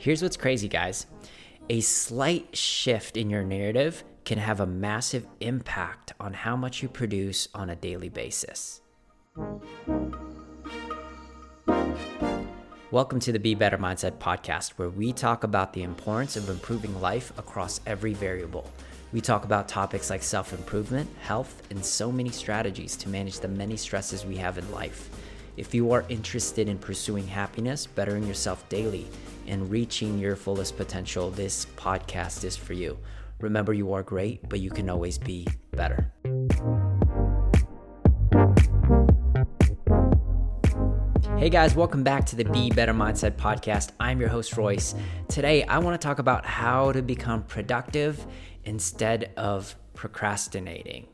Here's 0.00 0.22
what's 0.22 0.36
crazy, 0.36 0.68
guys 0.68 1.06
a 1.68 1.80
slight 1.80 2.56
shift 2.56 3.16
in 3.16 3.28
your 3.28 3.42
narrative 3.42 4.04
can 4.24 4.38
have 4.38 4.60
a 4.60 4.66
massive 4.66 5.26
impact 5.40 6.12
on 6.20 6.32
how 6.32 6.54
much 6.54 6.84
you 6.84 6.88
produce 6.88 7.48
on 7.52 7.68
a 7.68 7.74
daily 7.74 8.08
basis. 8.08 8.80
Welcome 12.92 13.18
to 13.18 13.32
the 13.32 13.40
Be 13.40 13.56
Better 13.56 13.76
Mindset 13.76 14.18
podcast, 14.18 14.74
where 14.78 14.88
we 14.88 15.12
talk 15.12 15.42
about 15.42 15.72
the 15.72 15.82
importance 15.82 16.36
of 16.36 16.48
improving 16.48 17.00
life 17.00 17.36
across 17.36 17.80
every 17.84 18.14
variable. 18.14 18.70
We 19.12 19.20
talk 19.20 19.44
about 19.44 19.66
topics 19.66 20.10
like 20.10 20.22
self 20.22 20.52
improvement, 20.52 21.10
health, 21.22 21.60
and 21.70 21.84
so 21.84 22.12
many 22.12 22.30
strategies 22.30 22.96
to 22.98 23.08
manage 23.08 23.40
the 23.40 23.48
many 23.48 23.76
stresses 23.76 24.24
we 24.24 24.36
have 24.36 24.58
in 24.58 24.70
life. 24.70 25.10
If 25.56 25.74
you 25.74 25.90
are 25.90 26.04
interested 26.08 26.68
in 26.68 26.78
pursuing 26.78 27.26
happiness, 27.26 27.84
bettering 27.84 28.28
yourself 28.28 28.68
daily, 28.68 29.08
and 29.48 29.70
reaching 29.70 30.18
your 30.18 30.36
fullest 30.36 30.76
potential, 30.76 31.30
this 31.30 31.66
podcast 31.76 32.44
is 32.44 32.56
for 32.56 32.74
you. 32.74 32.98
Remember, 33.40 33.72
you 33.72 33.92
are 33.92 34.02
great, 34.02 34.46
but 34.48 34.60
you 34.60 34.70
can 34.70 34.90
always 34.90 35.16
be 35.16 35.46
better. 35.72 36.12
Hey 41.38 41.50
guys, 41.50 41.74
welcome 41.74 42.02
back 42.02 42.26
to 42.26 42.36
the 42.36 42.44
Be 42.44 42.68
Better 42.70 42.92
Mindset 42.92 43.36
podcast. 43.36 43.92
I'm 44.00 44.20
your 44.20 44.28
host, 44.28 44.56
Royce. 44.56 44.94
Today, 45.28 45.62
I 45.62 45.78
want 45.78 45.98
to 45.98 46.04
talk 46.04 46.18
about 46.18 46.44
how 46.44 46.92
to 46.92 47.00
become 47.00 47.44
productive 47.44 48.26
instead 48.64 49.32
of 49.36 49.76
procrastinating. 49.94 51.06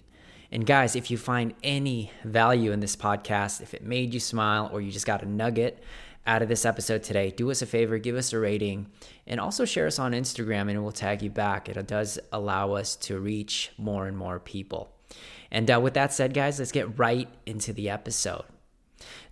And 0.50 0.64
guys, 0.64 0.96
if 0.96 1.10
you 1.10 1.18
find 1.18 1.52
any 1.62 2.10
value 2.24 2.72
in 2.72 2.80
this 2.80 2.96
podcast, 2.96 3.60
if 3.60 3.74
it 3.74 3.82
made 3.82 4.14
you 4.14 4.20
smile 4.20 4.70
or 4.72 4.80
you 4.80 4.90
just 4.90 5.06
got 5.06 5.22
a 5.22 5.26
nugget 5.26 5.82
out 6.26 6.42
of 6.42 6.48
this 6.48 6.64
episode 6.64 7.02
today, 7.02 7.30
do 7.30 7.50
us 7.50 7.62
a 7.62 7.66
favor, 7.66 7.98
give 7.98 8.16
us 8.16 8.32
a 8.32 8.38
rating, 8.38 8.86
and 9.26 9.38
also 9.38 9.64
share 9.64 9.86
us 9.86 9.98
on 9.98 10.12
Instagram 10.12 10.70
and 10.70 10.82
we'll 10.82 10.92
tag 10.92 11.22
you 11.22 11.30
back. 11.30 11.68
It 11.68 11.86
does 11.86 12.18
allow 12.32 12.72
us 12.72 12.96
to 12.96 13.18
reach 13.18 13.72
more 13.76 14.06
and 14.06 14.16
more 14.16 14.40
people. 14.40 14.92
And 15.50 15.70
uh, 15.70 15.80
with 15.80 15.94
that 15.94 16.12
said, 16.12 16.34
guys, 16.34 16.58
let's 16.58 16.72
get 16.72 16.98
right 16.98 17.28
into 17.46 17.72
the 17.72 17.90
episode. 17.90 18.44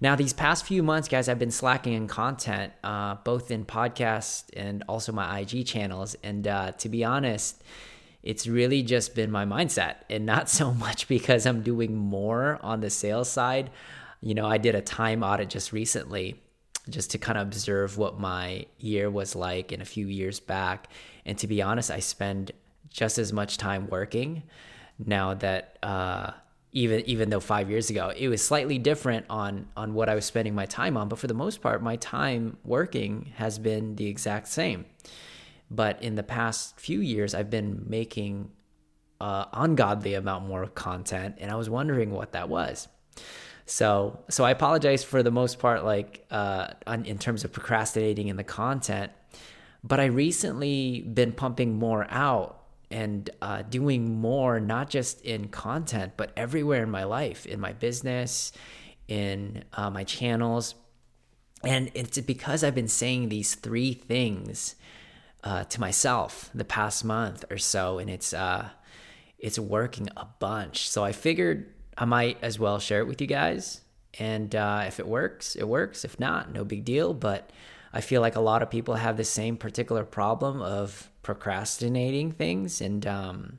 Now, 0.01 0.17
these 0.17 0.33
past 0.33 0.67
few 0.67 0.83
months, 0.83 1.09
guys, 1.09 1.29
I've 1.29 1.39
been 1.39 1.51
slacking 1.51 1.95
in 1.95 2.09
content, 2.09 2.73
uh, 2.85 3.17
both 3.25 3.51
in 3.51 3.65
podcast 3.65 4.45
and 4.55 4.85
also 4.89 5.13
my 5.13 5.41
IG 5.41 5.67
channels. 5.67 6.15
And 6.23 6.47
uh, 6.47 6.73
to 6.73 6.89
be 6.89 7.05
honest, 7.05 7.63
it's 8.23 8.47
really 8.47 8.83
just 8.83 9.15
been 9.15 9.31
my 9.31 9.45
mindset 9.47 9.97
and 10.11 10.27
not 10.27 10.49
so 10.51 10.75
much 10.75 11.09
because 11.09 11.47
I'm 11.47 11.63
doing 11.63 11.97
more 11.97 12.59
on 12.63 12.81
the 12.81 12.91
sales 12.91 13.31
side. 13.31 13.71
You 14.21 14.35
know, 14.35 14.47
I 14.47 14.59
did 14.59 14.75
a 14.75 14.83
time 14.83 15.23
audit 15.23 15.49
just 15.49 15.73
recently 15.73 16.42
just 16.89 17.11
to 17.13 17.19
kind 17.19 17.39
of 17.39 17.47
observe 17.47 17.97
what 17.97 18.19
my 18.19 18.67
year 18.79 19.11
was 19.11 19.37
like 19.37 19.73
in 19.73 19.81
a 19.81 19.85
few 19.85 20.07
years 20.07 20.41
back. 20.41 20.89
And 21.25 21.39
to 21.39 21.47
be 21.47 21.63
honest, 21.63 21.91
I 21.91 22.01
spend 22.01 22.53
just 22.91 23.19
as 23.19 23.33
much 23.33 23.57
time 23.57 23.89
working 23.89 24.43
now 24.99 25.35
that 25.35 25.79
uh, 25.83 26.33
even 26.73 27.01
even 27.03 27.31
though 27.31 27.41
five 27.41 27.71
years 27.71 27.91
ago 27.91 28.13
it 28.17 28.29
was 28.29 28.45
slightly 28.45 28.79
different 28.79 29.27
on 29.31 29.69
on 29.77 29.95
what 29.95 30.09
I 30.09 30.15
was 30.15 30.25
spending 30.25 30.55
my 30.55 30.67
time 30.67 30.97
on, 30.97 31.09
but 31.09 31.19
for 31.19 31.27
the 31.27 31.35
most 31.35 31.61
part, 31.61 31.83
my 31.83 31.97
time 31.97 32.57
working 32.65 33.33
has 33.37 33.59
been 33.59 33.97
the 33.97 34.07
exact 34.07 34.49
same. 34.49 34.87
But 35.71 36.03
in 36.03 36.17
the 36.17 36.23
past 36.23 36.79
few 36.79 37.01
years, 37.01 37.35
I've 37.35 37.49
been 37.49 37.85
making 37.89 38.51
uh, 39.21 39.47
ungodly 39.53 40.15
amount 40.15 40.47
more 40.47 40.67
content, 40.67 41.37
and 41.39 41.51
I 41.51 41.55
was 41.55 41.71
wondering 41.71 42.11
what 42.11 42.33
that 42.33 42.49
was. 42.49 42.89
So, 43.73 44.19
so 44.29 44.45
I 44.45 44.51
apologize 44.51 45.03
for 45.03 45.23
the 45.23 45.31
most 45.31 45.59
part, 45.59 45.83
like 45.83 46.27
uh, 46.31 46.75
on, 46.87 47.07
in 47.07 47.17
terms 47.17 47.43
of 47.43 47.53
procrastinating 47.53 48.29
in 48.29 48.37
the 48.37 48.45
content. 48.45 49.13
But 49.83 49.99
I 49.99 50.05
recently 50.05 51.01
been 51.01 51.33
pumping 51.33 51.79
more 51.79 52.07
out 52.11 52.65
and 52.91 53.31
uh, 53.41 53.63
doing 53.63 54.21
more, 54.21 54.61
not 54.61 54.91
just 54.91 55.23
in 55.23 55.49
content, 55.49 56.13
but 56.19 56.33
everywhere 56.37 56.83
in 56.83 56.91
my 56.91 57.05
life, 57.05 57.47
in 57.47 57.61
my 57.61 57.73
business, 57.73 58.53
in 59.09 59.65
uh, 59.73 59.89
my 59.89 60.05
channels. 60.05 60.75
And 61.65 61.91
it's 61.95 62.21
because 62.21 62.63
I've 62.63 62.75
been 62.75 62.89
saying 62.89 63.31
these 63.31 63.55
three 63.55 63.95
things 63.95 64.77
uh, 65.43 65.65
to 65.65 65.81
myself 65.81 66.51
the 66.55 66.67
past 66.67 67.07
month 67.07 67.47
or 67.51 67.57
so, 67.57 67.99
and 67.99 68.11
it's 68.11 68.35
uh, 68.35 68.69
it's 69.39 69.59
working 69.59 70.11
a 70.15 70.27
bunch. 70.41 70.91
So 70.91 71.03
I 71.05 71.13
figured 71.13 71.73
I 71.97 72.05
might 72.05 72.39
as 72.43 72.59
well 72.59 72.79
share 72.79 73.01
it 73.01 73.07
with 73.07 73.21
you 73.21 73.27
guys. 73.27 73.81
And 74.19 74.55
uh, 74.55 74.85
if 74.87 75.01
it 75.01 75.07
works, 75.07 75.57
it 75.57 75.67
works. 75.67 76.05
If 76.05 76.21
not, 76.21 76.53
no 76.53 76.65
big 76.65 76.85
deal. 76.85 77.15
But 77.15 77.51
I 77.93 78.01
feel 78.01 78.21
like 78.21 78.37
a 78.37 78.41
lot 78.41 78.63
of 78.63 78.71
people 78.71 78.95
have 78.95 79.17
the 79.17 79.25
same 79.25 79.57
particular 79.57 80.05
problem 80.05 80.61
of 80.61 81.11
procrastinating 81.23 82.33
things, 82.33 82.81
and 82.81 83.07
um, 83.07 83.59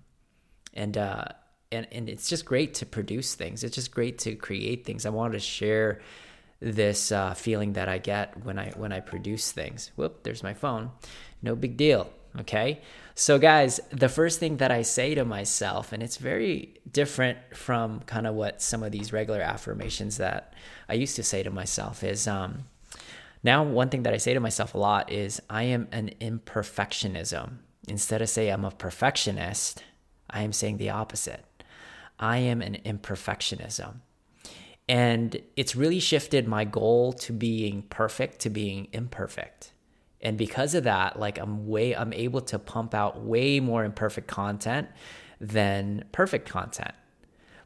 and 0.74 0.98
uh, 0.98 1.26
and 1.72 1.88
and 1.92 2.10
it's 2.10 2.30
just 2.30 2.46
great 2.46 2.74
to 2.76 2.86
produce 2.86 3.36
things. 3.36 3.64
It's 3.64 3.76
just 3.76 3.92
great 3.92 4.20
to 4.20 4.36
create 4.36 4.86
things. 4.86 5.06
I 5.06 5.10
wanted 5.10 5.34
to 5.34 5.40
share 5.40 6.02
this 6.60 7.12
uh, 7.12 7.34
feeling 7.34 7.74
that 7.74 7.90
I 7.90 7.98
get 7.98 8.44
when 8.44 8.58
I 8.58 8.72
when 8.72 8.92
I 8.92 9.00
produce 9.00 9.52
things. 9.52 9.92
Whoop, 9.96 10.24
there's 10.24 10.44
my 10.44 10.54
phone. 10.54 10.92
No 11.42 11.56
big 11.56 11.78
deal. 11.78 12.10
Okay. 12.40 12.82
So, 13.16 13.38
guys, 13.38 13.80
the 13.92 14.10
first 14.10 14.40
thing 14.40 14.58
that 14.58 14.72
I 14.72 14.82
say 14.82 15.14
to 15.14 15.24
myself, 15.24 15.94
and 15.94 16.02
it's 16.02 16.18
very 16.18 16.82
different 16.92 17.38
from 17.56 18.00
kind 18.02 18.26
of 18.26 18.34
what 18.34 18.62
some 18.62 18.82
of 18.82 18.92
these 18.92 19.14
regular 19.14 19.42
affirmations 19.42 20.18
that 20.18 20.54
I 20.90 20.94
used 20.94 21.16
to 21.18 21.24
say 21.24 21.44
to 21.44 21.52
myself, 21.52 22.04
is 22.04 22.28
um, 22.28 22.66
now 23.44 23.64
one 23.64 23.90
thing 23.90 24.04
that 24.04 24.14
I 24.14 24.18
say 24.18 24.34
to 24.34 24.40
myself 24.40 24.74
a 24.74 24.80
lot 24.80 25.12
is 25.12 25.42
I 25.48 25.64
am 25.64 25.88
an 25.92 26.12
imperfectionism. 26.20 27.58
Instead 27.88 28.22
of 28.22 28.30
say 28.30 28.50
I'm 28.50 28.66
a 28.66 28.72
perfectionist, 28.72 29.84
I 30.30 30.42
am 30.42 30.54
saying 30.54 30.78
the 30.78 30.90
opposite. 30.90 31.46
I 32.20 32.38
am 32.38 32.62
an 32.62 32.78
imperfectionism. 32.84 33.96
And 34.90 35.42
it's 35.56 35.76
really 35.76 36.00
shifted 36.00 36.48
my 36.48 36.66
goal 36.66 37.14
to 37.14 37.34
being 37.34 37.84
perfect 37.84 38.40
to 38.42 38.50
being 38.50 38.88
imperfect. 38.92 39.72
And 40.24 40.38
because 40.38 40.74
of 40.74 40.86
that, 40.86 41.20
like 41.20 41.38
I'm 41.38 41.68
way 41.68 41.96
I'm 41.96 42.14
able 42.14 42.42
to 42.42 42.58
pump 42.58 42.96
out 42.96 43.22
way 43.22 43.60
more 43.60 43.84
imperfect 43.84 44.28
content 44.28 44.88
than 45.40 46.06
perfect 46.14 46.50
content. 46.50 46.94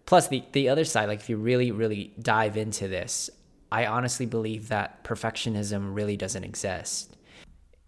Plus 0.05 0.27
the 0.27 0.43
the 0.51 0.67
other 0.67 0.83
side, 0.83 1.07
like 1.07 1.19
if 1.19 1.29
you 1.29 1.37
really 1.37 1.71
really 1.71 2.13
dive 2.19 2.57
into 2.57 2.87
this, 2.87 3.29
I 3.71 3.85
honestly 3.85 4.25
believe 4.25 4.69
that 4.69 5.03
perfectionism 5.03 5.95
really 5.95 6.17
doesn't 6.17 6.43
exist. 6.43 7.15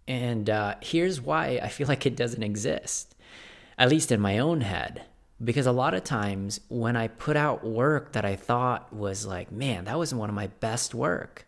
And 0.06 0.48
uh, 0.48 0.76
here's 0.80 1.20
why 1.20 1.60
I 1.62 1.68
feel 1.68 1.88
like 1.88 2.06
it 2.06 2.16
doesn't 2.16 2.42
exist, 2.42 3.16
at 3.76 3.90
least 3.90 4.12
in 4.12 4.20
my 4.20 4.38
own 4.38 4.60
head. 4.60 5.04
Because 5.42 5.66
a 5.66 5.72
lot 5.72 5.94
of 5.94 6.04
times 6.04 6.60
when 6.68 6.96
I 6.96 7.08
put 7.08 7.34
out 7.34 7.64
work 7.64 8.12
that 8.12 8.26
I 8.26 8.36
thought 8.36 8.92
was 8.92 9.24
like, 9.24 9.50
man, 9.50 9.86
that 9.86 9.98
was 9.98 10.12
one 10.12 10.28
of 10.28 10.34
my 10.34 10.48
best 10.48 10.94
work, 10.94 11.46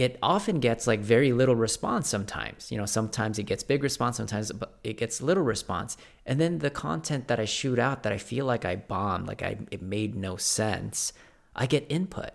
it 0.00 0.18
often 0.22 0.60
gets 0.60 0.86
like 0.86 1.00
very 1.00 1.30
little 1.30 1.54
response 1.54 2.08
sometimes. 2.08 2.72
You 2.72 2.78
know, 2.78 2.86
sometimes 2.86 3.38
it 3.38 3.42
gets 3.42 3.62
big 3.62 3.82
response, 3.82 4.16
sometimes 4.16 4.50
it 4.82 4.96
gets 4.96 5.20
little 5.20 5.42
response. 5.42 5.98
And 6.24 6.40
then 6.40 6.60
the 6.60 6.70
content 6.70 7.28
that 7.28 7.38
I 7.38 7.44
shoot 7.44 7.78
out 7.78 8.02
that 8.02 8.12
I 8.12 8.16
feel 8.16 8.46
like 8.46 8.64
I 8.64 8.76
bombed, 8.76 9.28
like 9.28 9.42
I 9.42 9.58
it 9.70 9.82
made 9.82 10.14
no 10.14 10.36
sense, 10.36 11.12
I 11.54 11.66
get 11.66 11.84
input. 11.90 12.30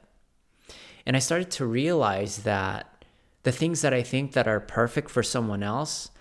And 1.08 1.16
I 1.16 1.20
started 1.20 1.50
to 1.52 1.66
realize 1.66 2.44
that 2.44 3.04
the 3.42 3.52
things 3.52 3.82
that 3.82 3.96
I 3.96 4.04
think 4.04 4.34
that 4.34 4.48
are 4.48 4.60
perfect 4.60 5.10
for 5.10 5.24
someone 5.24 5.64
else 5.64 6.12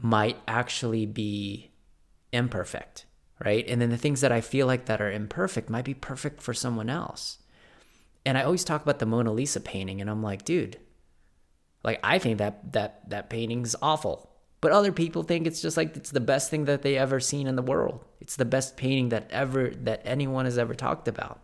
might 0.00 0.38
actually 0.46 1.06
be 1.06 1.72
imperfect, 2.32 3.04
right? 3.44 3.64
And 3.66 3.80
then 3.80 3.90
the 3.90 3.96
things 3.96 4.20
that 4.20 4.32
I 4.32 4.40
feel 4.40 4.68
like 4.68 4.84
that 4.86 5.00
are 5.00 5.10
imperfect 5.10 5.68
might 5.68 5.84
be 5.84 5.94
perfect 5.94 6.40
for 6.40 6.54
someone 6.54 6.88
else. 6.88 7.38
And 8.24 8.38
I 8.38 8.42
always 8.42 8.64
talk 8.64 8.82
about 8.82 8.98
the 8.98 9.06
Mona 9.06 9.32
Lisa 9.32 9.60
painting, 9.60 10.00
and 10.00 10.08
I'm 10.08 10.22
like, 10.22 10.44
dude, 10.44 10.78
like 11.84 12.00
I 12.02 12.18
think 12.18 12.38
that 12.38 12.72
that 12.72 13.08
that 13.10 13.30
painting's 13.30 13.74
awful. 13.82 14.30
But 14.60 14.70
other 14.70 14.92
people 14.92 15.24
think 15.24 15.46
it's 15.46 15.60
just 15.60 15.76
like 15.76 15.96
it's 15.96 16.12
the 16.12 16.20
best 16.20 16.48
thing 16.50 16.66
that 16.66 16.82
they 16.82 16.96
ever 16.96 17.18
seen 17.18 17.48
in 17.48 17.56
the 17.56 17.62
world. 17.62 18.04
It's 18.20 18.36
the 18.36 18.44
best 18.44 18.76
painting 18.76 19.08
that 19.08 19.28
ever 19.30 19.70
that 19.70 20.02
anyone 20.04 20.44
has 20.44 20.56
ever 20.56 20.74
talked 20.74 21.08
about. 21.08 21.40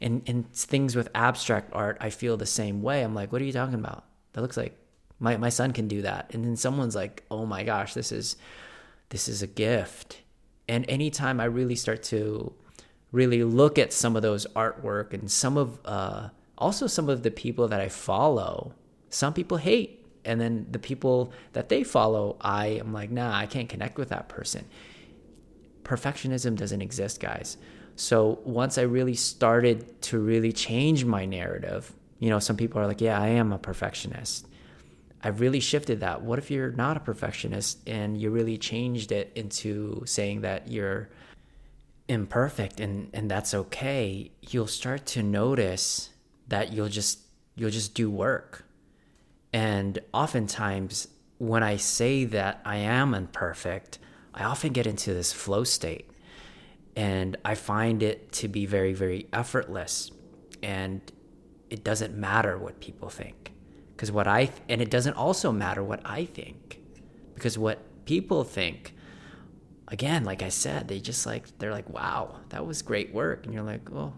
And 0.00 0.22
and 0.26 0.52
things 0.52 0.94
with 0.94 1.08
abstract 1.14 1.70
art, 1.72 1.96
I 2.00 2.10
feel 2.10 2.36
the 2.36 2.46
same 2.46 2.82
way. 2.82 3.02
I'm 3.02 3.14
like, 3.14 3.32
what 3.32 3.40
are 3.40 3.46
you 3.46 3.52
talking 3.52 3.74
about? 3.74 4.04
That 4.34 4.42
looks 4.42 4.58
like 4.58 4.76
my 5.18 5.38
my 5.38 5.48
son 5.48 5.72
can 5.72 5.88
do 5.88 6.02
that. 6.02 6.30
And 6.34 6.44
then 6.44 6.56
someone's 6.56 6.94
like, 6.94 7.24
oh 7.30 7.46
my 7.46 7.64
gosh, 7.64 7.94
this 7.94 8.12
is 8.12 8.36
this 9.08 9.28
is 9.28 9.42
a 9.42 9.46
gift. 9.46 10.20
And 10.68 10.84
anytime 10.88 11.40
I 11.40 11.44
really 11.44 11.74
start 11.74 12.02
to 12.04 12.52
really 13.12 13.44
look 13.44 13.78
at 13.78 13.92
some 13.92 14.16
of 14.16 14.22
those 14.22 14.46
artwork 14.56 15.12
and 15.12 15.30
some 15.30 15.56
of 15.56 15.78
uh, 15.84 16.30
also 16.58 16.86
some 16.86 17.08
of 17.08 17.22
the 17.22 17.30
people 17.30 17.68
that 17.68 17.80
I 17.80 17.88
follow. 17.88 18.74
Some 19.10 19.34
people 19.34 19.58
hate, 19.58 20.06
and 20.24 20.40
then 20.40 20.66
the 20.70 20.78
people 20.78 21.32
that 21.52 21.68
they 21.68 21.84
follow, 21.84 22.36
I 22.40 22.68
am 22.68 22.92
like, 22.92 23.10
nah, 23.10 23.36
I 23.36 23.46
can't 23.46 23.68
connect 23.68 23.98
with 23.98 24.08
that 24.08 24.28
person. 24.28 24.64
Perfectionism 25.84 26.56
doesn't 26.56 26.80
exist, 26.80 27.20
guys. 27.20 27.58
So 27.96 28.40
once 28.44 28.78
I 28.78 28.82
really 28.82 29.14
started 29.14 30.00
to 30.02 30.18
really 30.18 30.52
change 30.52 31.04
my 31.04 31.26
narrative, 31.26 31.92
you 32.20 32.30
know, 32.30 32.38
some 32.38 32.56
people 32.56 32.80
are 32.80 32.86
like, 32.86 33.00
yeah, 33.00 33.20
I 33.20 33.28
am 33.28 33.52
a 33.52 33.58
perfectionist. 33.58 34.46
I've 35.22 35.40
really 35.40 35.60
shifted 35.60 36.00
that. 36.00 36.22
What 36.22 36.38
if 36.38 36.50
you're 36.50 36.72
not 36.72 36.96
a 36.96 37.00
perfectionist 37.00 37.86
and 37.86 38.18
you 38.18 38.30
really 38.30 38.56
changed 38.58 39.12
it 39.12 39.30
into 39.34 40.02
saying 40.06 40.40
that 40.40 40.68
you're 40.68 41.10
imperfect 42.08 42.80
and 42.80 43.10
and 43.14 43.30
that's 43.30 43.54
okay. 43.54 44.30
You'll 44.40 44.66
start 44.66 45.06
to 45.06 45.22
notice 45.22 46.10
that 46.48 46.72
you'll 46.72 46.88
just 46.88 47.20
you'll 47.54 47.70
just 47.70 47.94
do 47.94 48.10
work. 48.10 48.64
And 49.52 49.98
oftentimes 50.12 51.08
when 51.42 51.64
I 51.64 51.76
say 51.76 52.24
that 52.26 52.60
I 52.64 52.76
am 52.76 53.14
imperfect, 53.14 53.98
I 54.32 54.44
often 54.44 54.72
get 54.72 54.86
into 54.86 55.12
this 55.12 55.32
flow 55.32 55.64
state. 55.64 56.08
And 56.94 57.36
I 57.44 57.56
find 57.56 58.00
it 58.00 58.30
to 58.34 58.48
be 58.48 58.64
very, 58.64 58.92
very 58.92 59.26
effortless. 59.32 60.12
And 60.62 61.00
it 61.68 61.82
doesn't 61.82 62.14
matter 62.14 62.56
what 62.56 62.80
people 62.80 63.08
think. 63.08 63.54
Because 63.90 64.12
what 64.12 64.28
I, 64.28 64.50
and 64.68 64.80
it 64.80 64.88
doesn't 64.88 65.14
also 65.14 65.50
matter 65.50 65.82
what 65.82 66.00
I 66.04 66.26
think. 66.26 66.80
Because 67.34 67.58
what 67.58 68.04
people 68.04 68.44
think, 68.44 68.94
again, 69.92 70.24
like 70.24 70.42
I 70.42 70.48
said, 70.48 70.88
they 70.88 70.98
just 70.98 71.26
like, 71.26 71.58
they're 71.58 71.70
like, 71.70 71.88
wow, 71.90 72.40
that 72.48 72.66
was 72.66 72.80
great 72.82 73.12
work. 73.12 73.44
And 73.44 73.54
you're 73.54 73.62
like, 73.62 73.92
oh, 73.92 74.14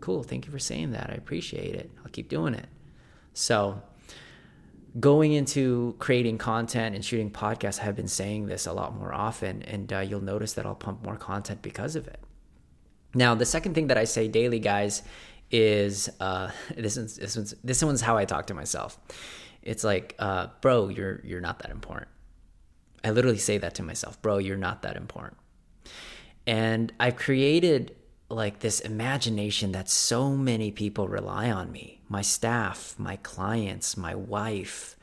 cool. 0.00 0.22
Thank 0.22 0.44
you 0.44 0.52
for 0.52 0.58
saying 0.58 0.92
that. 0.92 1.08
I 1.10 1.14
appreciate 1.14 1.74
it. 1.74 1.90
I'll 2.04 2.12
keep 2.12 2.28
doing 2.28 2.54
it. 2.54 2.66
So, 3.32 3.82
going 5.00 5.32
into 5.32 5.96
creating 5.98 6.38
content 6.38 6.94
and 6.94 7.04
shooting 7.04 7.30
podcasts, 7.30 7.80
I 7.80 7.84
have 7.84 7.96
been 7.96 8.06
saying 8.06 8.46
this 8.46 8.66
a 8.66 8.72
lot 8.72 8.94
more 8.94 9.12
often, 9.12 9.62
and 9.62 9.92
uh, 9.92 10.00
you'll 10.00 10.20
notice 10.20 10.52
that 10.52 10.66
I'll 10.66 10.76
pump 10.76 11.02
more 11.02 11.16
content 11.16 11.62
because 11.62 11.96
of 11.96 12.06
it. 12.06 12.20
Now, 13.14 13.34
the 13.34 13.46
second 13.46 13.74
thing 13.74 13.88
that 13.88 13.98
I 13.98 14.04
say 14.04 14.28
daily, 14.28 14.60
guys, 14.60 15.02
is 15.50 16.10
uh, 16.20 16.50
this 16.76 16.96
one's 16.96 17.16
this 17.16 17.34
one's 17.34 17.54
this 17.64 17.82
one's 17.82 18.02
how 18.02 18.16
I 18.16 18.24
talk 18.24 18.48
to 18.48 18.54
myself. 18.54 18.98
It's 19.62 19.82
like, 19.82 20.14
uh, 20.18 20.48
bro, 20.60 20.90
you're 20.90 21.22
you're 21.24 21.40
not 21.40 21.60
that 21.60 21.70
important. 21.70 22.08
I 23.04 23.10
literally 23.10 23.38
say 23.38 23.58
that 23.58 23.74
to 23.74 23.82
myself, 23.82 24.20
bro, 24.22 24.38
you're 24.38 24.56
not 24.56 24.82
that 24.82 24.96
important. 24.96 25.36
And 26.46 26.92
I've 26.98 27.16
created 27.16 27.94
like 28.30 28.60
this 28.60 28.80
imagination 28.80 29.72
that 29.72 29.90
so 29.90 30.30
many 30.30 30.70
people 30.70 31.06
rely 31.08 31.50
on 31.50 31.70
me 31.70 32.00
my 32.08 32.22
staff, 32.22 32.94
my 32.98 33.16
clients, 33.16 33.96
my 33.96 34.14
wife. 34.14 34.96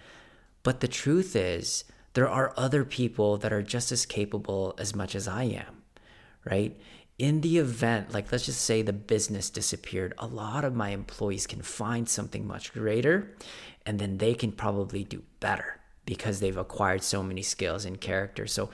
But 0.64 0.80
the 0.80 0.88
truth 0.88 1.36
is, 1.36 1.84
there 2.14 2.30
are 2.30 2.54
other 2.56 2.86
people 2.86 3.38
that 3.38 3.52
are 3.52 3.64
just 3.64 3.92
as 3.92 4.06
capable 4.06 4.76
as 4.78 4.96
much 4.96 5.16
as 5.16 5.28
I 5.28 5.44
am, 5.44 5.84
right? 6.46 6.80
In 7.18 7.42
the 7.42 7.58
event, 7.58 8.14
like 8.14 8.32
let's 8.32 8.46
just 8.46 8.62
say 8.62 8.82
the 8.82 8.94
business 8.94 9.50
disappeared, 9.50 10.14
a 10.18 10.28
lot 10.28 10.64
of 10.64 10.76
my 10.76 10.90
employees 10.90 11.48
can 11.48 11.62
find 11.62 12.08
something 12.08 12.48
much 12.48 12.74
greater 12.74 13.36
and 13.86 14.00
then 14.00 14.18
they 14.18 14.34
can 14.34 14.52
probably 14.52 15.04
do 15.04 15.24
better 15.40 15.81
because 16.06 16.40
they've 16.40 16.58
acquired 16.58 17.04
so 17.04 17.24
many 17.24 17.42
skills 17.42 17.86
and 17.86 18.00
character. 18.00 18.48
So 18.48 18.70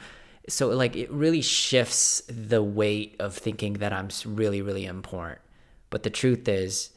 so 0.49 0.69
like 0.69 0.95
it 0.95 1.11
really 1.11 1.41
shifts 1.41 2.21
the 2.29 2.63
weight 2.63 3.15
of 3.19 3.35
thinking 3.35 3.73
that 3.73 3.93
I'm 3.93 4.09
really 4.25 4.61
really 4.61 4.85
important. 4.85 5.41
But 5.89 6.03
the 6.03 6.09
truth 6.09 6.47
is 6.47 6.91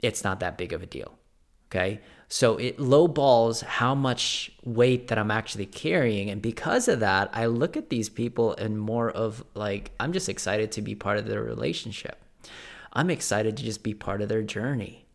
it's 0.00 0.24
not 0.24 0.40
that 0.40 0.56
big 0.56 0.72
of 0.72 0.82
a 0.82 0.86
deal. 0.86 1.18
Okay? 1.70 2.00
So 2.28 2.56
it 2.56 2.78
lowballs 2.78 3.62
how 3.62 3.94
much 3.94 4.52
weight 4.64 5.08
that 5.08 5.18
I'm 5.18 5.30
actually 5.32 5.66
carrying 5.66 6.30
and 6.30 6.40
because 6.40 6.86
of 6.86 7.00
that, 7.00 7.30
I 7.32 7.46
look 7.46 7.76
at 7.76 7.90
these 7.90 8.08
people 8.08 8.54
and 8.54 8.78
more 8.80 9.10
of 9.10 9.44
like 9.54 9.90
I'm 9.98 10.12
just 10.12 10.28
excited 10.28 10.72
to 10.72 10.82
be 10.82 10.94
part 10.94 11.18
of 11.18 11.26
their 11.26 11.42
relationship. 11.42 12.22
I'm 12.92 13.10
excited 13.10 13.56
to 13.56 13.62
just 13.64 13.82
be 13.82 13.94
part 13.94 14.22
of 14.22 14.28
their 14.28 14.42
journey 14.42 15.06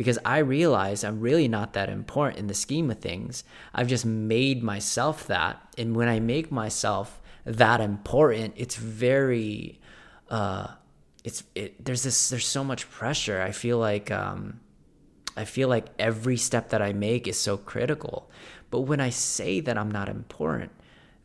because 0.00 0.18
I 0.24 0.38
realize 0.38 1.04
I'm 1.04 1.20
really 1.20 1.46
not 1.46 1.74
that 1.74 1.90
important 1.90 2.38
in 2.38 2.46
the 2.46 2.54
scheme 2.54 2.90
of 2.90 3.00
things. 3.00 3.44
I've 3.74 3.86
just 3.86 4.06
made 4.06 4.62
myself 4.62 5.26
that. 5.26 5.60
And 5.76 5.94
when 5.94 6.08
I 6.08 6.20
make 6.20 6.50
myself 6.50 7.20
that 7.44 7.82
important, 7.82 8.54
it's 8.56 8.76
very, 8.76 9.78
uh, 10.30 10.68
it's, 11.22 11.42
it, 11.54 11.84
there's 11.84 12.02
this, 12.02 12.30
there's 12.30 12.46
so 12.46 12.64
much 12.64 12.90
pressure. 12.90 13.42
I 13.42 13.52
feel 13.52 13.76
like, 13.76 14.10
um, 14.10 14.60
I 15.36 15.44
feel 15.44 15.68
like 15.68 15.88
every 15.98 16.38
step 16.38 16.70
that 16.70 16.80
I 16.80 16.94
make 16.94 17.28
is 17.28 17.38
so 17.38 17.58
critical. 17.58 18.30
But 18.70 18.80
when 18.80 19.00
I 19.00 19.10
say 19.10 19.60
that 19.60 19.76
I'm 19.76 19.90
not 19.90 20.08
important, 20.08 20.72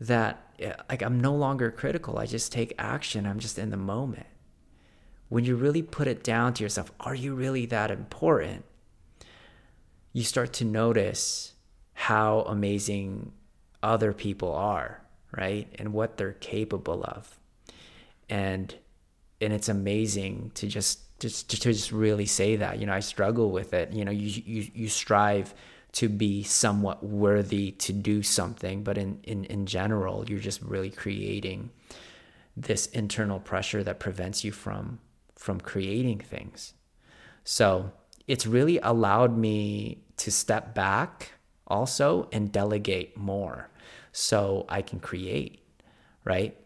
that 0.02 0.52
like 0.90 1.02
I'm 1.02 1.22
no 1.22 1.34
longer 1.34 1.72
critical, 1.72 2.20
I 2.20 2.26
just 2.26 2.52
take 2.52 2.74
action, 2.78 3.26
I'm 3.26 3.40
just 3.40 3.58
in 3.58 3.70
the 3.70 3.78
moment 3.78 4.28
when 5.30 5.46
you 5.46 5.56
really 5.56 5.82
put 5.82 6.08
it 6.08 6.24
down 6.24 6.54
to 6.54 6.64
yourself, 6.64 6.92
are 7.00 7.16
you 7.16 7.34
really 7.34 7.66
that 7.68 7.92
important? 7.92 8.66
You 10.14 10.24
start 10.24 10.54
to 10.54 10.66
notice 10.66 11.54
how 11.94 12.42
amazing 12.42 13.32
other 13.82 14.14
people 14.14 14.54
are, 14.54 15.02
right? 15.36 15.68
And 15.80 15.94
what 15.94 16.18
they're 16.18 16.34
capable 16.34 17.04
of. 17.04 17.40
And 18.30 18.74
and 19.42 19.52
it's 19.52 19.70
amazing 19.70 20.52
to 20.56 20.68
just 20.68 21.20
just 21.20 21.50
to 21.50 21.58
just 21.58 21.92
really 21.92 22.26
say 22.26 22.56
that. 22.58 22.80
You 22.80 22.86
know, 22.86 22.94
I 22.94 23.00
struggle 23.00 23.52
with 23.52 23.74
it. 23.74 23.92
You 23.94 24.06
know, 24.06 24.12
you 24.12 24.42
you 24.46 24.70
you 24.74 24.90
strive 24.90 25.54
to 25.94 26.10
be 26.10 26.44
somewhat 26.44 27.04
worthy 27.04 27.72
to 27.72 27.94
do 27.94 28.22
something, 28.22 28.84
but 28.84 28.98
in 28.98 29.20
in 29.24 29.46
in 29.46 29.66
general, 29.66 30.26
you're 30.30 30.40
just 30.40 30.62
really 30.62 30.90
creating 30.90 31.72
this 32.58 32.86
internal 32.88 33.40
pressure 33.40 33.84
that 33.84 34.00
prevents 34.00 34.44
you 34.44 34.52
from 34.52 35.00
from 35.36 35.60
creating 35.60 36.20
things. 36.20 36.74
So 37.44 37.92
it's 38.28 38.48
really 38.48 38.80
allowed 38.80 39.38
me 39.38 40.04
to 40.18 40.32
step 40.32 40.74
back 40.74 41.34
also 41.68 42.30
and 42.32 42.52
delegate 42.52 43.18
more 43.18 43.70
so 44.12 44.66
I 44.70 44.82
can 44.82 45.00
create, 45.00 45.60
right? 46.24 46.58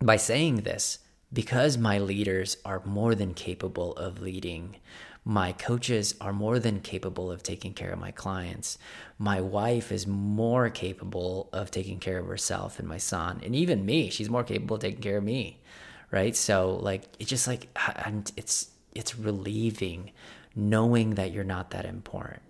By 0.00 0.16
saying 0.16 0.56
this, 0.56 1.00
because 1.32 1.76
my 1.76 1.98
leaders 1.98 2.56
are 2.64 2.82
more 2.84 3.14
than 3.14 3.34
capable 3.34 3.92
of 3.94 4.20
leading, 4.20 4.76
my 5.24 5.52
coaches 5.52 6.14
are 6.20 6.32
more 6.32 6.58
than 6.58 6.80
capable 6.80 7.30
of 7.30 7.42
taking 7.42 7.74
care 7.74 7.90
of 7.90 7.98
my 7.98 8.12
clients. 8.12 8.78
My 9.18 9.40
wife 9.40 9.92
is 9.92 10.06
more 10.06 10.70
capable 10.70 11.50
of 11.52 11.70
taking 11.70 11.98
care 11.98 12.18
of 12.18 12.26
herself 12.26 12.78
and 12.78 12.88
my 12.88 12.96
son, 12.96 13.40
and 13.44 13.54
even 13.54 13.84
me, 13.84 14.08
she's 14.08 14.30
more 14.30 14.44
capable 14.44 14.76
of 14.76 14.82
taking 14.82 15.02
care 15.02 15.18
of 15.18 15.24
me 15.24 15.60
right? 16.10 16.34
So 16.34 16.78
like 16.82 17.04
it's 17.18 17.30
just 17.30 17.46
like 17.46 17.68
and 18.04 18.30
it's 18.36 18.70
it's 18.94 19.16
relieving 19.18 20.12
knowing 20.54 21.14
that 21.14 21.32
you're 21.32 21.44
not 21.44 21.70
that 21.70 21.84
important. 21.84 22.42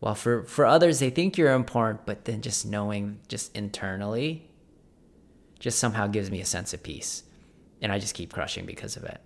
Well, 0.00 0.14
for 0.14 0.44
for 0.44 0.66
others 0.66 0.98
they 0.98 1.10
think 1.10 1.38
you're 1.38 1.52
important, 1.52 2.06
but 2.06 2.24
then 2.24 2.42
just 2.42 2.66
knowing 2.66 3.20
just 3.28 3.54
internally 3.56 4.48
just 5.58 5.78
somehow 5.78 6.06
gives 6.06 6.30
me 6.30 6.40
a 6.40 6.44
sense 6.44 6.74
of 6.74 6.82
peace. 6.82 7.22
And 7.80 7.90
I 7.90 7.98
just 7.98 8.14
keep 8.14 8.32
crushing 8.32 8.66
because 8.66 8.96
of 8.96 9.04
it. 9.04 9.20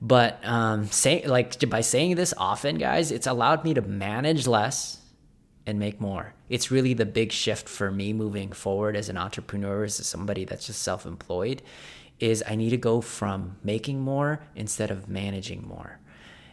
But 0.00 0.44
um 0.44 0.86
say 0.86 1.26
like 1.26 1.58
by 1.68 1.80
saying 1.80 2.16
this 2.16 2.34
often, 2.36 2.78
guys, 2.78 3.10
it's 3.10 3.26
allowed 3.26 3.64
me 3.64 3.74
to 3.74 3.82
manage 3.82 4.46
less 4.46 5.00
and 5.66 5.78
make 5.78 6.00
more. 6.00 6.34
It's 6.48 6.70
really 6.70 6.94
the 6.94 7.06
big 7.06 7.32
shift 7.32 7.68
for 7.68 7.90
me 7.90 8.12
moving 8.12 8.52
forward 8.52 8.96
as 8.96 9.08
an 9.08 9.16
entrepreneur, 9.16 9.84
as 9.84 9.94
somebody 10.06 10.44
that's 10.44 10.66
just 10.66 10.82
self 10.82 11.06
employed, 11.06 11.62
is 12.24 12.42
I 12.48 12.54
need 12.54 12.70
to 12.70 12.78
go 12.78 13.02
from 13.02 13.58
making 13.62 14.00
more 14.00 14.40
instead 14.56 14.90
of 14.90 15.08
managing 15.08 15.68
more. 15.68 15.98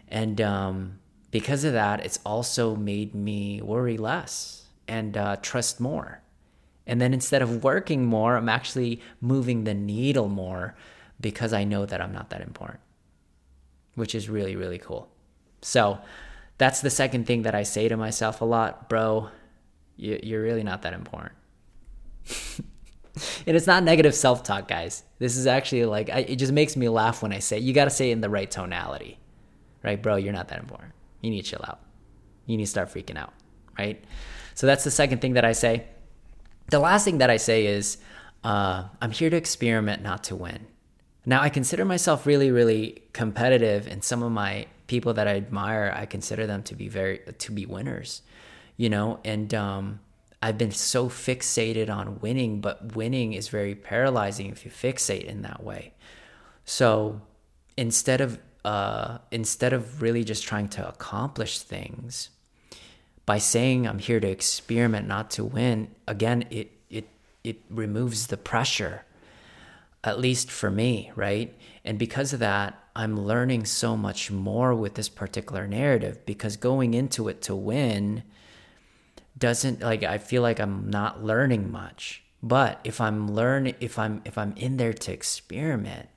And 0.09 0.41
um, 0.41 0.99
because 1.31 1.63
of 1.63 1.71
that, 1.71 2.05
it's 2.05 2.19
also 2.25 2.75
made 2.75 3.15
me 3.15 3.61
worry 3.61 3.95
less 3.95 4.65
and 4.89 5.15
uh, 5.15 5.37
trust 5.41 5.79
more. 5.79 6.21
And 6.85 6.99
then 6.99 7.13
instead 7.13 7.41
of 7.41 7.63
working 7.63 8.05
more, 8.05 8.35
I'm 8.35 8.49
actually 8.49 9.01
moving 9.21 9.63
the 9.63 9.73
needle 9.73 10.27
more 10.27 10.75
because 11.21 11.53
I 11.53 11.63
know 11.63 11.85
that 11.85 12.01
I'm 12.01 12.11
not 12.11 12.31
that 12.31 12.41
important, 12.41 12.81
which 13.95 14.13
is 14.13 14.27
really, 14.27 14.57
really 14.57 14.79
cool. 14.79 15.07
So 15.61 15.99
that's 16.57 16.81
the 16.81 16.89
second 16.89 17.27
thing 17.27 17.43
that 17.43 17.55
I 17.55 17.63
say 17.63 17.87
to 17.87 17.95
myself 17.95 18.41
a 18.41 18.45
lot, 18.45 18.89
bro. 18.89 19.29
You're 19.95 20.41
really 20.41 20.63
not 20.63 20.81
that 20.81 20.93
important. 20.93 21.35
and 23.47 23.55
it's 23.55 23.67
not 23.67 23.83
negative 23.83 24.15
self 24.15 24.43
talk, 24.43 24.67
guys. 24.67 25.03
This 25.19 25.37
is 25.37 25.47
actually 25.47 25.85
like, 25.85 26.09
I, 26.09 26.19
it 26.19 26.35
just 26.37 26.51
makes 26.51 26.75
me 26.75 26.89
laugh 26.89 27.21
when 27.21 27.33
I 27.33 27.39
say 27.39 27.57
it. 27.57 27.63
You 27.63 27.73
got 27.73 27.85
to 27.85 27.89
say 27.89 28.09
it 28.09 28.13
in 28.13 28.21
the 28.21 28.29
right 28.29 28.49
tonality, 28.49 29.19
right, 29.83 30.01
bro? 30.01 30.15
You're 30.15 30.33
not 30.33 30.47
that 30.49 30.59
important. 30.59 30.93
You 31.21 31.29
need 31.29 31.43
to 31.43 31.51
chill 31.51 31.63
out. 31.67 31.79
You 32.45 32.57
need 32.57 32.65
to 32.65 32.71
start 32.71 32.89
freaking 32.89 33.17
out, 33.17 33.33
right? 33.77 34.03
So 34.55 34.67
that's 34.67 34.83
the 34.83 34.91
second 34.91 35.21
thing 35.21 35.33
that 35.33 35.45
I 35.45 35.51
say. 35.51 35.85
The 36.69 36.79
last 36.79 37.05
thing 37.05 37.19
that 37.19 37.29
I 37.29 37.37
say 37.37 37.65
is, 37.65 37.97
uh, 38.43 38.85
I'm 39.01 39.11
here 39.11 39.29
to 39.29 39.37
experiment, 39.37 40.01
not 40.01 40.23
to 40.25 40.35
win. 40.35 40.67
Now, 41.25 41.41
I 41.41 41.49
consider 41.49 41.85
myself 41.85 42.25
really, 42.25 42.49
really 42.49 43.03
competitive, 43.13 43.87
and 43.87 44.03
some 44.03 44.23
of 44.23 44.31
my 44.31 44.65
people 44.87 45.13
that 45.13 45.27
I 45.27 45.35
admire, 45.35 45.93
I 45.95 46.05
consider 46.05 46.47
them 46.47 46.63
to 46.63 46.75
be 46.75 46.87
very 46.87 47.19
to 47.37 47.51
be 47.51 47.65
winners, 47.65 48.23
you 48.75 48.89
know, 48.89 49.19
and 49.23 49.53
um, 49.53 49.99
I've 50.41 50.57
been 50.57 50.71
so 50.71 51.07
fixated 51.07 51.89
on 51.89 52.19
winning, 52.19 52.61
but 52.61 52.95
winning 52.95 53.33
is 53.33 53.49
very 53.49 53.75
paralyzing 53.75 54.47
if 54.47 54.65
you 54.65 54.71
fixate 54.71 55.25
in 55.25 55.43
that 55.43 55.63
way. 55.63 55.93
So 56.65 57.21
instead 57.77 58.21
of 58.21 58.39
uh, 58.63 59.17
instead 59.31 59.73
of 59.73 60.01
really 60.01 60.23
just 60.23 60.43
trying 60.43 60.69
to 60.69 60.87
accomplish 60.87 61.59
things, 61.59 62.29
by 63.25 63.37
saying 63.37 63.87
I'm 63.87 63.99
here 63.99 64.19
to 64.19 64.27
experiment, 64.27 65.07
not 65.07 65.31
to 65.31 65.43
win, 65.43 65.89
again, 66.07 66.45
it 66.49 66.71
it 66.89 67.07
it 67.43 67.57
removes 67.69 68.27
the 68.27 68.37
pressure, 68.37 69.05
at 70.03 70.19
least 70.19 70.49
for 70.49 70.71
me, 70.71 71.11
right? 71.15 71.55
And 71.85 71.97
because 71.99 72.33
of 72.33 72.39
that, 72.39 72.77
I'm 72.95 73.19
learning 73.19 73.65
so 73.65 73.95
much 73.95 74.31
more 74.31 74.73
with 74.73 74.95
this 74.95 75.09
particular 75.09 75.67
narrative 75.67 76.25
because 76.25 76.57
going 76.57 76.93
into 76.93 77.29
it 77.29 77.41
to 77.43 77.55
win 77.55 78.23
doesn't 79.37 79.81
like 79.81 80.03
I 80.03 80.17
feel 80.17 80.41
like 80.41 80.59
I'm 80.59 80.89
not 80.89 81.23
learning 81.23 81.71
much. 81.71 82.23
But 82.43 82.79
if 82.83 82.99
I'm 82.99 83.31
learning 83.31 83.75
if 83.79 83.99
I'm 83.99 84.21
if 84.25 84.37
I'm 84.37 84.53
in 84.57 84.77
there 84.77 84.93
to 84.93 85.11
experiment, 85.11 86.09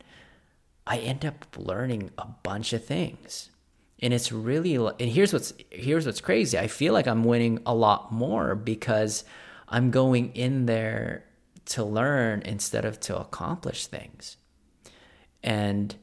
I 0.86 0.98
end 0.98 1.24
up 1.24 1.46
learning 1.56 2.10
a 2.18 2.26
bunch 2.42 2.72
of 2.72 2.84
things. 2.84 3.50
And 4.00 4.12
it's 4.12 4.32
really 4.32 4.74
and 4.74 5.10
here's 5.10 5.32
what's 5.32 5.52
here's 5.70 6.06
what's 6.06 6.20
crazy. 6.20 6.58
I 6.58 6.66
feel 6.66 6.92
like 6.92 7.06
I'm 7.06 7.24
winning 7.24 7.60
a 7.64 7.74
lot 7.74 8.12
more 8.12 8.54
because 8.54 9.24
I'm 9.68 9.90
going 9.90 10.34
in 10.34 10.66
there 10.66 11.24
to 11.66 11.84
learn 11.84 12.42
instead 12.42 12.84
of 12.84 13.00
to 13.00 13.18
accomplish 13.18 13.86
things. 13.86 14.36
And 15.42 15.94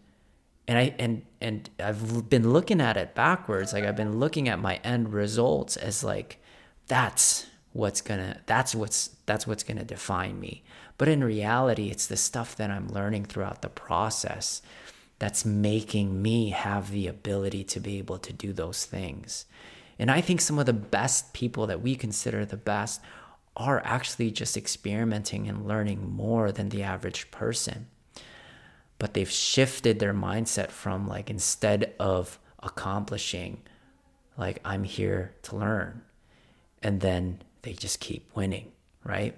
and 0.67 0.77
I 0.77 0.95
and 0.97 1.23
and 1.39 1.69
I've 1.79 2.29
been 2.29 2.51
looking 2.51 2.81
at 2.81 2.97
it 2.97 3.13
backwards. 3.13 3.73
Like 3.73 3.83
I've 3.83 3.95
been 3.95 4.19
looking 4.19 4.47
at 4.47 4.59
my 4.59 4.75
end 4.83 5.13
results 5.13 5.77
as 5.77 6.03
like 6.03 6.40
that's 6.91 7.47
what's 7.71 8.01
gonna 8.01 8.41
that's 8.47 8.75
what's 8.75 9.11
that's 9.25 9.47
what's 9.47 9.63
gonna 9.63 9.85
define 9.85 10.37
me. 10.41 10.61
But 10.97 11.07
in 11.07 11.23
reality, 11.23 11.89
it's 11.89 12.05
the 12.05 12.17
stuff 12.17 12.53
that 12.57 12.69
I'm 12.69 12.89
learning 12.89 13.25
throughout 13.25 13.61
the 13.61 13.69
process 13.69 14.61
that's 15.17 15.45
making 15.45 16.21
me 16.21 16.49
have 16.49 16.91
the 16.91 17.07
ability 17.07 17.63
to 17.63 17.79
be 17.79 17.97
able 17.97 18.17
to 18.17 18.33
do 18.33 18.51
those 18.51 18.83
things. 18.83 19.45
And 19.97 20.11
I 20.11 20.19
think 20.19 20.41
some 20.41 20.59
of 20.59 20.65
the 20.65 20.73
best 20.73 21.31
people 21.31 21.65
that 21.67 21.81
we 21.81 21.95
consider 21.95 22.43
the 22.43 22.57
best 22.57 22.99
are 23.55 23.81
actually 23.85 24.29
just 24.29 24.57
experimenting 24.57 25.47
and 25.47 25.65
learning 25.65 26.11
more 26.11 26.51
than 26.51 26.67
the 26.69 26.83
average 26.83 27.31
person 27.31 27.87
but 28.97 29.15
they've 29.15 29.31
shifted 29.31 29.97
their 29.97 30.13
mindset 30.13 30.69
from 30.69 31.07
like 31.07 31.29
instead 31.29 31.93
of 31.99 32.39
accomplishing 32.63 33.61
like 34.37 34.61
i'm 34.63 34.85
here 34.85 35.33
to 35.41 35.55
learn 35.55 36.01
and 36.81 37.01
then 37.01 37.41
they 37.61 37.73
just 37.73 37.99
keep 37.99 38.29
winning 38.35 38.71
right 39.03 39.35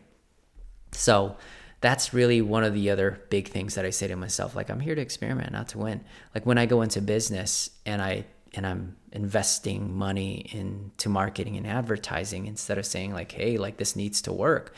so 0.91 1.35
that's 1.81 2.13
really 2.13 2.41
one 2.41 2.63
of 2.63 2.73
the 2.73 2.89
other 2.89 3.21
big 3.29 3.47
things 3.47 3.75
that 3.75 3.85
i 3.85 3.89
say 3.89 4.07
to 4.07 4.15
myself 4.15 4.55
like 4.55 4.69
i'm 4.69 4.79
here 4.79 4.95
to 4.95 5.01
experiment 5.01 5.51
not 5.51 5.67
to 5.67 5.77
win 5.77 6.03
like 6.33 6.45
when 6.45 6.57
i 6.57 6.65
go 6.65 6.81
into 6.81 7.01
business 7.01 7.69
and 7.85 8.01
i 8.01 8.25
and 8.53 8.65
i'm 8.65 8.95
investing 9.11 9.95
money 9.95 10.47
into 10.51 11.09
marketing 11.09 11.57
and 11.57 11.67
advertising 11.67 12.45
instead 12.47 12.77
of 12.77 12.85
saying 12.85 13.13
like 13.13 13.31
hey 13.31 13.57
like 13.57 13.77
this 13.77 13.95
needs 13.95 14.21
to 14.21 14.31
work 14.31 14.73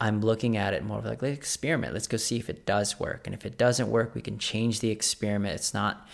I'm 0.00 0.20
looking 0.20 0.56
at 0.56 0.74
it 0.74 0.84
more 0.84 1.00
like, 1.00 1.22
let's 1.22 1.36
experiment. 1.36 1.92
Let's 1.92 2.06
go 2.06 2.16
see 2.16 2.36
if 2.36 2.48
it 2.48 2.64
does 2.64 3.00
work. 3.00 3.26
And 3.26 3.34
if 3.34 3.44
it 3.44 3.58
doesn't 3.58 3.90
work, 3.90 4.14
we 4.14 4.20
can 4.20 4.38
change 4.38 4.80
the 4.80 4.90
experiment. 4.90 5.54
It's 5.54 5.74
not, 5.74 6.06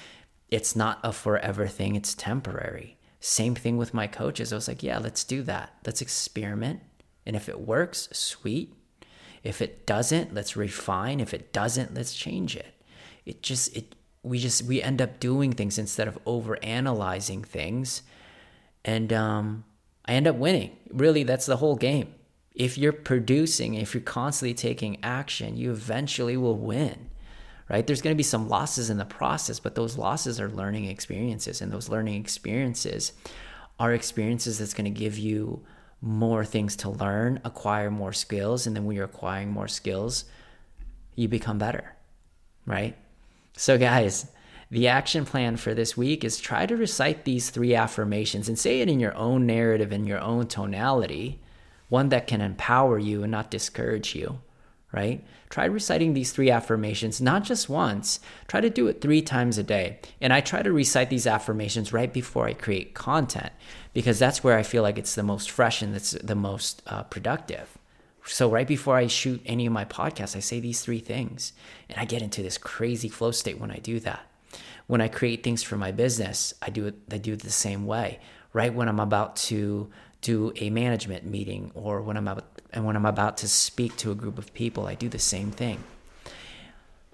it's 0.50 0.74
not 0.74 1.00
a 1.02 1.12
forever 1.12 1.66
thing. 1.66 1.94
It's 1.94 2.14
temporary. 2.14 2.93
Same 3.24 3.54
thing 3.54 3.78
with 3.78 3.94
my 3.94 4.06
coaches. 4.06 4.52
I 4.52 4.56
was 4.56 4.68
like, 4.68 4.82
yeah, 4.82 4.98
let's 4.98 5.24
do 5.24 5.42
that. 5.44 5.72
Let's 5.86 6.02
experiment. 6.02 6.80
And 7.24 7.34
if 7.34 7.48
it 7.48 7.60
works, 7.60 8.08
sweet. 8.12 8.74
If 9.42 9.62
it 9.62 9.86
doesn't, 9.86 10.34
let's 10.34 10.56
refine. 10.56 11.20
If 11.20 11.32
it 11.32 11.50
doesn't, 11.52 11.94
let's 11.94 12.14
change 12.14 12.54
it. 12.54 12.74
It 13.24 13.42
just, 13.42 13.74
it, 13.74 13.94
we 14.22 14.38
just, 14.38 14.64
we 14.64 14.82
end 14.82 15.00
up 15.00 15.20
doing 15.20 15.52
things 15.52 15.78
instead 15.78 16.06
of 16.06 16.18
over 16.26 16.62
analyzing 16.62 17.42
things. 17.42 18.02
And, 18.84 19.10
um, 19.10 19.64
I 20.04 20.12
end 20.12 20.26
up 20.26 20.36
winning. 20.36 20.76
Really, 20.90 21.22
that's 21.22 21.46
the 21.46 21.56
whole 21.56 21.76
game 21.76 22.12
if 22.54 22.78
you're 22.78 22.92
producing, 22.92 23.74
if 23.74 23.94
you're 23.94 24.02
constantly 24.02 24.54
taking 24.54 24.98
action, 25.02 25.56
you 25.56 25.72
eventually 25.72 26.36
will 26.36 26.56
win, 26.56 27.10
right? 27.68 27.87
There's 27.87 28.02
going 28.02 28.14
to 28.14 28.18
be 28.18 28.23
some 28.23 28.49
losses 28.49 28.90
in 28.90 28.99
the 28.99 29.04
process, 29.04 29.59
but 29.59 29.75
those 29.75 29.99
losses 29.99 30.40
are 30.40 30.49
learning 30.49 30.87
experiences. 30.87 31.61
And 31.61 31.73
those 31.73 31.88
learning 31.88 32.21
experiences 32.21 33.12
are 33.78 33.92
experiences 33.92 34.59
that's 34.59 34.75
going 34.75 34.92
to 34.92 34.99
give 34.99 35.18
you 35.18 35.64
more 36.00 36.44
things 36.44 36.76
to 36.76 36.90
learn, 36.90 37.40
acquire 37.44 37.90
more 37.90 38.12
skills. 38.12 38.66
And 38.66 38.76
then 38.76 38.85
when 38.85 38.97
you're 38.97 39.06
acquiring 39.06 39.50
more 39.50 39.68
skills, 39.68 40.25
you 41.14 41.28
become 41.28 41.59
better, 41.59 41.94
right? 42.66 42.97
So, 43.56 43.78
guys, 43.78 44.26
the 44.71 44.88
action 44.88 45.25
plan 45.25 45.56
for 45.56 45.75
this 45.75 45.97
week 45.97 46.25
is 46.25 46.38
try 46.38 46.66
to 46.66 46.76
recite 46.76 47.25
these 47.25 47.50
three 47.50 47.75
affirmations 47.75 48.49
and 48.49 48.59
say 48.59 48.80
it 48.80 48.88
in 48.88 49.00
your 49.00 49.14
own 49.14 49.47
narrative, 49.47 49.92
in 49.92 50.06
your 50.06 50.21
own 50.21 50.47
tonality 50.47 51.40
one 51.88 52.09
that 52.09 52.26
can 52.26 52.40
empower 52.40 52.99
you 52.99 53.23
and 53.23 53.30
not 53.30 53.50
discourage 53.50 54.14
you, 54.14 54.40
right? 54.94 55.24
Try 55.50 55.64
reciting 55.64 56.14
these 56.14 56.30
three 56.30 56.50
affirmations, 56.50 57.20
not 57.20 57.42
just 57.42 57.68
once. 57.68 58.20
Try 58.46 58.60
to 58.60 58.70
do 58.70 58.86
it 58.86 59.00
three 59.00 59.22
times 59.22 59.58
a 59.58 59.62
day. 59.62 59.98
And 60.20 60.32
I 60.32 60.40
try 60.40 60.62
to 60.62 60.72
recite 60.72 61.10
these 61.10 61.26
affirmations 61.26 61.92
right 61.92 62.12
before 62.12 62.46
I 62.46 62.54
create 62.54 62.94
content 62.94 63.52
because 63.92 64.18
that's 64.18 64.44
where 64.44 64.56
I 64.56 64.62
feel 64.62 64.82
like 64.82 64.96
it's 64.96 65.16
the 65.16 65.22
most 65.22 65.50
fresh 65.50 65.82
and 65.82 65.94
it's 65.94 66.12
the 66.12 66.36
most 66.36 66.82
uh, 66.86 67.02
productive. 67.02 67.76
So, 68.26 68.48
right 68.48 68.66
before 68.66 68.96
I 68.96 69.06
shoot 69.06 69.42
any 69.44 69.66
of 69.66 69.72
my 69.72 69.84
podcasts, 69.84 70.34
I 70.34 70.40
say 70.40 70.58
these 70.58 70.80
three 70.80 71.00
things 71.00 71.52
and 71.90 71.98
I 71.98 72.04
get 72.04 72.22
into 72.22 72.42
this 72.42 72.56
crazy 72.56 73.08
flow 73.08 73.32
state 73.32 73.60
when 73.60 73.70
I 73.70 73.78
do 73.78 74.00
that. 74.00 74.26
When 74.86 75.00
I 75.00 75.08
create 75.08 75.42
things 75.42 75.62
for 75.62 75.76
my 75.76 75.92
business, 75.92 76.54
I 76.62 76.70
do 76.70 76.86
it, 76.86 76.94
I 77.10 77.18
do 77.18 77.34
it 77.34 77.42
the 77.42 77.50
same 77.50 77.84
way. 77.84 78.20
Right 78.52 78.72
when 78.72 78.88
I'm 78.88 79.00
about 79.00 79.36
to 79.36 79.90
do 80.22 80.52
a 80.56 80.70
management 80.70 81.26
meeting 81.26 81.70
or 81.74 82.00
when 82.00 82.16
I'm 82.16 82.28
about, 82.28 82.53
and 82.74 82.84
when 82.84 82.96
I'm 82.96 83.06
about 83.06 83.38
to 83.38 83.48
speak 83.48 83.96
to 83.98 84.10
a 84.10 84.16
group 84.16 84.36
of 84.36 84.52
people, 84.52 84.86
I 84.86 84.96
do 84.96 85.08
the 85.08 85.18
same 85.18 85.52
thing. 85.52 85.84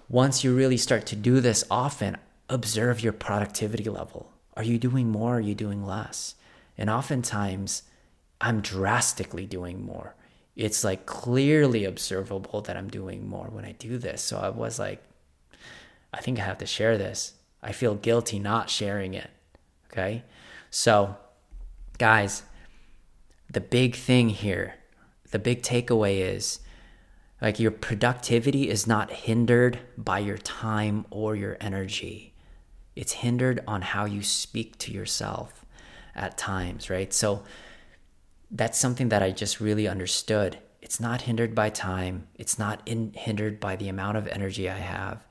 Once 0.09 0.43
you 0.43 0.53
really 0.53 0.75
start 0.75 1.05
to 1.05 1.15
do 1.15 1.39
this 1.39 1.63
often, 1.69 2.17
observe 2.49 2.99
your 2.99 3.13
productivity 3.13 3.85
level. 3.85 4.31
Are 4.57 4.63
you 4.63 4.79
doing 4.79 5.09
more? 5.09 5.35
Or 5.35 5.37
are 5.37 5.39
you 5.39 5.55
doing 5.55 5.85
less? 5.85 6.35
And 6.77 6.89
oftentimes, 6.89 7.83
I'm 8.41 8.59
drastically 8.59 9.45
doing 9.45 9.85
more. 9.85 10.15
It's 10.55 10.83
like 10.83 11.05
clearly 11.05 11.85
observable 11.85 12.61
that 12.61 12.75
I'm 12.75 12.89
doing 12.89 13.29
more 13.29 13.47
when 13.49 13.63
I 13.63 13.73
do 13.73 13.99
this. 13.99 14.21
So 14.23 14.39
I 14.39 14.49
was 14.49 14.79
like, 14.79 15.03
I 16.11 16.21
think 16.21 16.39
I 16.39 16.43
have 16.43 16.57
to 16.57 16.65
share 16.65 16.97
this. 16.97 17.33
I 17.61 17.71
feel 17.71 17.93
guilty 17.93 18.39
not 18.39 18.71
sharing 18.71 19.13
it. 19.13 19.29
Okay. 19.91 20.23
So, 20.71 21.17
guys, 21.99 22.41
the 23.49 23.61
big 23.61 23.95
thing 23.95 24.29
here, 24.29 24.75
the 25.31 25.39
big 25.39 25.63
takeaway 25.63 26.19
is 26.19 26.59
like 27.41 27.59
your 27.59 27.71
productivity 27.71 28.69
is 28.69 28.85
not 28.85 29.11
hindered 29.11 29.79
by 29.97 30.19
your 30.19 30.37
time 30.37 31.05
or 31.09 31.35
your 31.35 31.57
energy. 31.59 32.33
It's 32.95 33.13
hindered 33.13 33.63
on 33.67 33.81
how 33.81 34.05
you 34.05 34.21
speak 34.21 34.77
to 34.79 34.91
yourself 34.91 35.65
at 36.15 36.37
times, 36.37 36.89
right? 36.89 37.11
So 37.11 37.43
that's 38.51 38.77
something 38.77 39.09
that 39.09 39.23
I 39.23 39.31
just 39.31 39.59
really 39.59 39.87
understood. 39.87 40.59
It's 40.81 40.99
not 40.99 41.21
hindered 41.21 41.55
by 41.55 41.69
time, 41.69 42.27
it's 42.35 42.59
not 42.59 42.81
in, 42.85 43.13
hindered 43.13 43.59
by 43.59 43.75
the 43.75 43.89
amount 43.89 44.17
of 44.17 44.27
energy 44.27 44.69
I 44.69 44.77
have. 44.77 45.25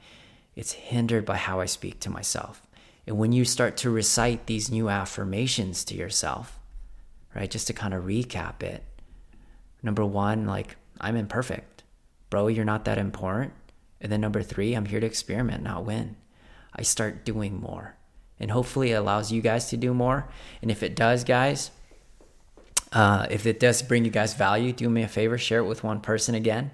It's 0.57 0.73
hindered 0.73 1.25
by 1.25 1.37
how 1.37 1.61
I 1.61 1.66
speak 1.66 2.00
to 2.00 2.11
myself. 2.11 2.62
And 3.07 3.19
when 3.19 3.33
you 3.33 3.45
start 3.45 3.76
to 3.78 3.90
recite 3.90 4.47
these 4.47 4.71
new 4.71 4.88
affirmations 4.88 5.85
to 5.85 5.95
yourself, 5.95 6.59
right? 7.35 7.50
Just 7.50 7.66
to 7.69 7.73
kind 7.73 7.95
of 7.95 8.04
recap 8.04 8.62
it. 8.62 8.85
Number 9.82 10.04
one, 10.04 10.46
like, 10.46 10.76
I'm 11.00 11.16
imperfect. 11.16 11.82
Bro, 12.28 12.49
you're 12.49 12.64
not 12.64 12.84
that 12.84 12.99
important. 12.99 13.52
And 14.00 14.10
then 14.10 14.20
number 14.20 14.42
three, 14.42 14.75
I'm 14.75 14.87
here 14.87 15.00
to 15.00 15.06
experiment, 15.06 15.62
not 15.62 15.84
win. 15.84 16.16
I 16.75 16.82
start 16.82 17.25
doing 17.25 17.60
more. 17.60 17.96
And 18.38 18.50
hopefully 18.50 18.92
it 18.92 18.94
allows 18.94 19.30
you 19.30 19.42
guys 19.42 19.68
to 19.70 19.76
do 19.76 19.92
more. 19.92 20.28
And 20.62 20.70
if 20.70 20.82
it 20.82 20.96
does, 20.96 21.25
guys, 21.25 21.70
uh, 22.92 23.26
if 23.30 23.46
it 23.46 23.60
does 23.60 23.82
bring 23.82 24.04
you 24.04 24.10
guys 24.10 24.34
value, 24.34 24.72
do 24.72 24.88
me 24.88 25.02
a 25.02 25.08
favor, 25.08 25.37
share 25.37 25.60
it 25.60 25.66
with 25.66 25.84
one 25.84 26.00
person 26.00 26.34
again. 26.34 26.70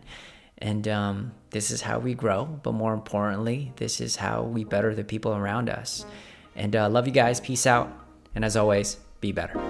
And 0.59 0.87
um, 0.89 1.33
this 1.51 1.71
is 1.71 1.83
how 1.83 1.99
we 1.99 2.15
grow. 2.15 2.45
But 2.45 2.73
more 2.73 2.95
importantly, 2.95 3.73
this 3.77 4.01
is 4.01 4.17
how 4.17 4.43
we 4.43 4.65
better 4.65 4.95
the 4.95 5.05
people 5.05 5.35
around 5.35 5.69
us. 5.69 6.07
And 6.55 6.75
uh, 6.75 6.89
love 6.89 7.07
you 7.07 7.13
guys. 7.13 7.41
Peace 7.41 7.67
out. 7.67 7.93
And 8.35 8.45
as 8.45 8.57
always, 8.57 8.97
be 9.21 9.33
better. 9.33 9.61